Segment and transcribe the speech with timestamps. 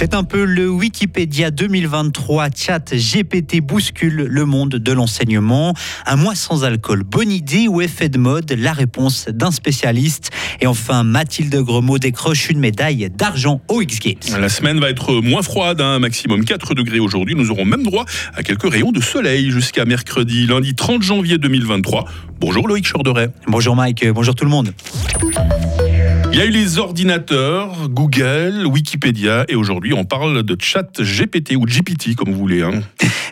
[0.00, 2.48] C'est un peu le Wikipédia 2023.
[2.56, 5.74] Chat GPT bouscule le monde de l'enseignement.
[6.06, 8.50] Un mois sans alcool, bonne idée ou effet de mode?
[8.56, 10.30] La réponse d'un spécialiste.
[10.62, 14.40] Et enfin, Mathilde Gremaud décroche une médaille d'argent au X Games.
[14.40, 15.98] La semaine va être moins froide, un hein.
[15.98, 17.34] maximum 4 degrés aujourd'hui.
[17.34, 22.06] Nous aurons même droit à quelques rayons de soleil jusqu'à mercredi, lundi 30 janvier 2023.
[22.40, 23.28] Bonjour Loïc Chorderet.
[23.46, 24.72] Bonjour Mike, bonjour tout le monde.
[26.32, 31.56] Il y a eu les ordinateurs, Google, Wikipédia, et aujourd'hui on parle de chat GPT
[31.56, 32.62] ou GPT comme vous voulez.
[32.62, 32.82] Hein.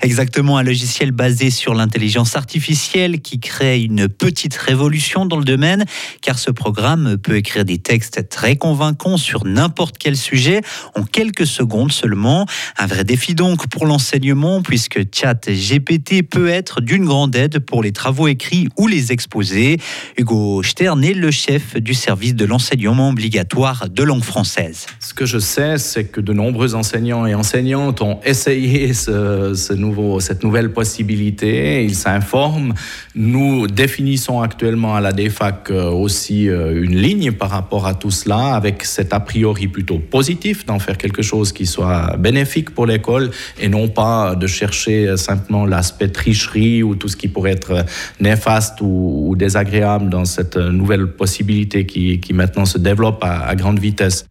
[0.00, 5.84] Exactement, un logiciel basé sur l'intelligence artificielle qui crée une petite révolution dans le domaine,
[6.22, 10.62] car ce programme peut écrire des textes très convaincants sur n'importe quel sujet
[10.94, 12.46] en quelques secondes seulement.
[12.78, 17.82] Un vrai défi donc pour l'enseignement, puisque chat GPT peut être d'une grande aide pour
[17.82, 19.78] les travaux écrits ou les exposés.
[20.16, 24.86] Hugo Stern est le chef du service de l'enseignement obligatoire de langue française.
[25.00, 30.72] Ce que je sais, c'est que de nombreux enseignants et enseignantes ont essayé cette nouvelle
[30.72, 31.84] possibilité.
[31.84, 32.74] Ils s'informent.
[33.14, 38.10] Nous définissons actuellement à la DEFAC euh, aussi euh, une ligne par rapport à tout
[38.10, 42.86] cela, avec cet a priori plutôt positif d'en faire quelque chose qui soit bénéfique pour
[42.86, 47.84] l'école et non pas de chercher simplement l'aspect tricherie ou tout ce qui pourrait être
[48.20, 54.26] néfaste ou, désagréable dans cette nouvelle possibilité qui, qui maintenant se développe à, grande vitesse.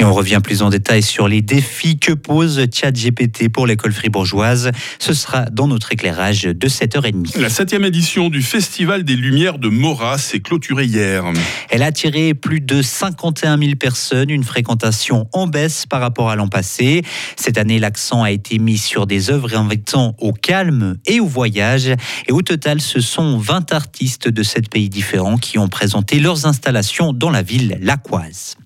[0.00, 4.70] Et on revient plus en détail sur les défis que pose ChatGPT pour l'école fribourgeoise.
[4.98, 7.38] Ce sera dans notre éclairage de 7h30.
[7.38, 11.22] La septième édition du Festival des Lumières de Morat s'est clôturée hier.
[11.68, 16.36] Elle a attiré plus de 51 000 personnes, une fréquentation en baisse par rapport à
[16.36, 17.02] l'an passé.
[17.36, 21.88] Cette année, l'accent a été mis sur des œuvres invitant au calme et au voyage.
[22.26, 26.46] Et au total, ce sont 20 artistes de sept pays différents qui ont présenté leurs
[26.46, 28.56] installations dans la ville laquoise.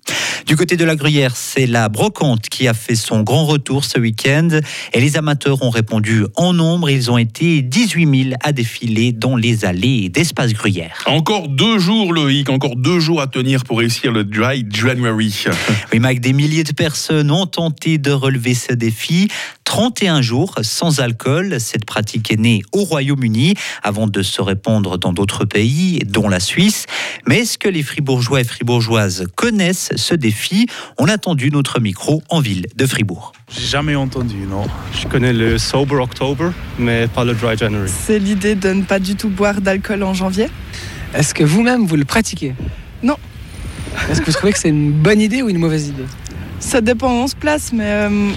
[0.45, 3.97] Du côté de la Gruyère, c'est la brocante qui a fait son grand retour ce
[3.97, 4.47] week-end
[4.93, 6.89] et les amateurs ont répondu en nombre.
[6.89, 11.03] Ils ont été 18 000 à défiler dans les allées d'Espace Gruyère.
[11.07, 15.45] Encore deux jours, Loïc, encore deux jours à tenir pour réussir le Dry January.
[15.91, 19.29] Oui, Mike, des milliers de personnes ont tenté de relever ce défi.
[19.65, 21.59] 31 jours sans alcool.
[21.59, 26.39] Cette pratique est née au Royaume-Uni avant de se répandre dans d'autres pays, dont la
[26.39, 26.85] Suisse.
[27.27, 30.67] Mais est-ce que les fribourgeois et fribourgeoises connaissent ce défi?
[30.97, 33.33] On a tendu notre micro en ville de Fribourg.
[33.49, 34.65] J'ai jamais entendu, non.
[34.97, 37.89] Je connais le Sober October, mais pas le Dry January.
[38.05, 40.47] C'est l'idée de ne pas du tout boire d'alcool en janvier?
[41.13, 42.53] Est-ce que vous-même, vous le pratiquez?
[43.03, 43.17] Non.
[44.09, 46.05] Est-ce que vous trouvez que c'est une bonne idée ou une mauvaise idée?
[46.59, 47.83] Ça dépend où on se place, mais...
[47.85, 48.31] Euh,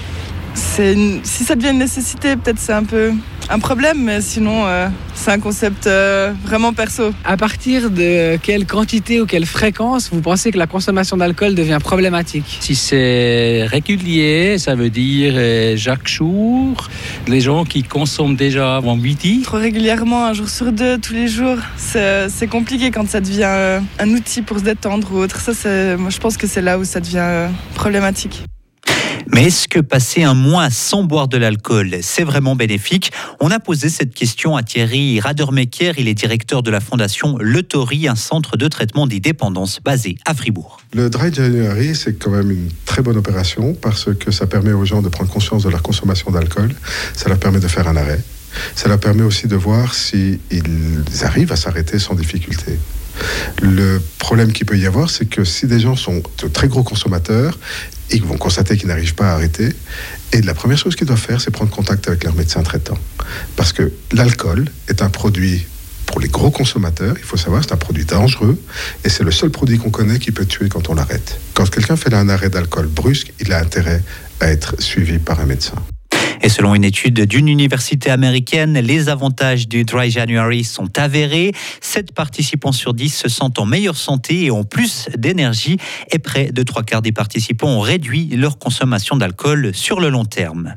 [0.55, 3.11] si ça devient une nécessité, peut-être c'est un peu
[3.51, 7.11] un problème, mais sinon euh, c'est un concept euh, vraiment perso.
[7.25, 11.79] À partir de quelle quantité ou quelle fréquence vous pensez que la consommation d'alcool devient
[11.83, 12.59] problématique?
[12.61, 16.87] Si c'est régulier, ça veut dire euh, chaque jour,
[17.27, 19.41] les gens qui consomment déjà avant midi.
[19.41, 24.09] Trop régulièrement, un jour sur deux, tous les jours, c'est compliqué quand ça devient un
[24.09, 25.39] outil pour se détendre ou autre.
[25.39, 28.43] Ça, moi, je pense que c'est là où ça devient problématique.
[29.31, 33.11] Mais est-ce que passer un mois sans boire de l'alcool, c'est vraiment bénéfique?
[33.39, 37.61] On a posé cette question à Thierry Radermecker, il est directeur de la fondation Le
[37.61, 40.79] Tori, un centre de traitement des dépendances basé à Fribourg.
[40.93, 44.85] Le Dry January, c'est quand même une très bonne opération parce que ça permet aux
[44.85, 46.73] gens de prendre conscience de leur consommation d'alcool,
[47.13, 48.21] ça leur permet de faire un arrêt.
[48.75, 50.39] Ça leur permet aussi de voir s'ils
[51.21, 52.79] arrivent à s'arrêter sans difficulté.
[53.61, 56.83] Le problème qu'il peut y avoir, c'est que si des gens sont de très gros
[56.83, 57.57] consommateurs,
[58.11, 59.69] ils vont constater qu'ils n'arrivent pas à arrêter.
[60.31, 62.97] Et la première chose qu'ils doivent faire, c'est prendre contact avec leur médecin traitant.
[63.55, 65.65] Parce que l'alcool est un produit
[66.05, 68.59] pour les gros consommateurs, il faut savoir, c'est un produit dangereux
[69.05, 71.39] et c'est le seul produit qu'on connaît qui peut tuer quand on l'arrête.
[71.53, 74.01] Quand quelqu'un fait un arrêt d'alcool brusque, il a intérêt
[74.39, 75.75] à être suivi par un médecin.
[76.41, 81.51] Et selon une étude d'une université américaine, les avantages du Dry January sont avérés.
[81.81, 85.77] 7 participants sur 10 se sentent en meilleure santé et ont plus d'énergie.
[86.11, 90.25] Et près de trois quarts des participants ont réduit leur consommation d'alcool sur le long
[90.25, 90.75] terme.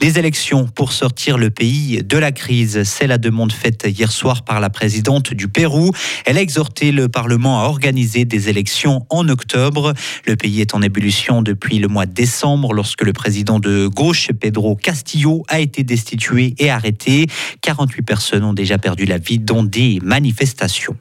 [0.00, 2.82] Des élections pour sortir le pays de la crise.
[2.84, 5.90] C'est la demande faite hier soir par la présidente du Pérou.
[6.26, 9.94] Elle a exhorté le Parlement à organiser des élections en octobre.
[10.26, 14.30] Le pays est en ébullition depuis le mois de décembre lorsque le président de gauche,
[14.38, 17.26] Pedro Castillo, a été destitué et arrêté.
[17.62, 20.96] 48 personnes ont déjà perdu la vie dans des manifestations.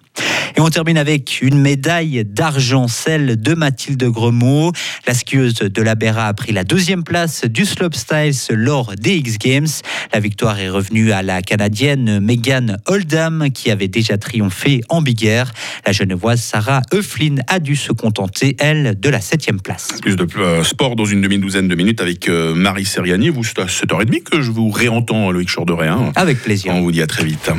[0.58, 4.72] Et on termine avec une médaille d'argent, celle de Mathilde Gremaud.
[5.06, 9.38] La skieuse de la Béra a pris la deuxième place du slopestyle lors des X
[9.38, 9.68] Games.
[10.14, 15.26] La victoire est revenue à la Canadienne Megan Oldham qui avait déjà triomphé en Big
[15.26, 15.52] Air.
[15.86, 19.90] La genevoise Sarah Euflin a dû se contenter, elle, de la septième place.
[20.02, 23.30] Plus de euh, sport dans une demi-douzaine de minutes avec euh, Marie Seriani.
[23.30, 25.90] Vous, c'est à 7h30 que je vous réentends, Loïc Chorderet.
[26.16, 26.74] Avec plaisir.
[26.74, 27.50] On vous dit à très vite.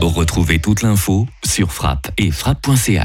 [0.00, 1.26] Retrouvez toute l'info
[1.72, 3.00] frappe et frappe.ch.